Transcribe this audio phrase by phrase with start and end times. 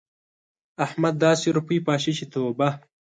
[0.85, 2.69] احمد داسې روپۍ پاشي چې توبه!